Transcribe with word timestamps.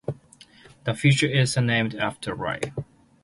The 0.85 0.95
feature 0.95 1.27
is 1.27 1.55
named 1.57 1.93
after 1.93 2.35
Lieut. 2.35 2.73